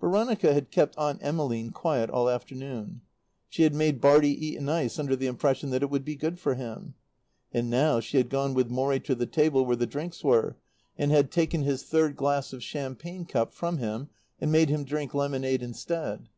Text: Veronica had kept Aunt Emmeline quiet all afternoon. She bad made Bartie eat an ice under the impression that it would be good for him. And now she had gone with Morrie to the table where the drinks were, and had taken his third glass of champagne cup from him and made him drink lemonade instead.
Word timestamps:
Veronica 0.00 0.54
had 0.54 0.70
kept 0.70 0.96
Aunt 0.98 1.18
Emmeline 1.20 1.72
quiet 1.72 2.08
all 2.08 2.28
afternoon. 2.30 3.00
She 3.48 3.64
bad 3.64 3.74
made 3.74 4.00
Bartie 4.00 4.28
eat 4.46 4.56
an 4.56 4.68
ice 4.68 5.00
under 5.00 5.16
the 5.16 5.26
impression 5.26 5.70
that 5.70 5.82
it 5.82 5.90
would 5.90 6.04
be 6.04 6.14
good 6.14 6.38
for 6.38 6.54
him. 6.54 6.94
And 7.50 7.68
now 7.70 7.98
she 7.98 8.16
had 8.18 8.30
gone 8.30 8.54
with 8.54 8.70
Morrie 8.70 9.00
to 9.00 9.16
the 9.16 9.26
table 9.26 9.66
where 9.66 9.74
the 9.74 9.84
drinks 9.84 10.22
were, 10.22 10.54
and 10.96 11.10
had 11.10 11.32
taken 11.32 11.62
his 11.64 11.82
third 11.82 12.14
glass 12.14 12.52
of 12.52 12.62
champagne 12.62 13.24
cup 13.24 13.52
from 13.52 13.78
him 13.78 14.10
and 14.40 14.52
made 14.52 14.68
him 14.68 14.84
drink 14.84 15.12
lemonade 15.12 15.60
instead. 15.60 16.28